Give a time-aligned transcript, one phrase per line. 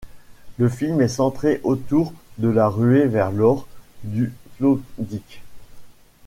[0.57, 3.67] Le film est centré autour de la ruée vers l'or
[4.03, 5.43] du Klondike.